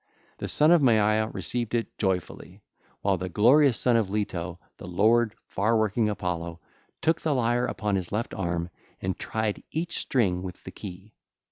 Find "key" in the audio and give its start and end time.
10.71-11.13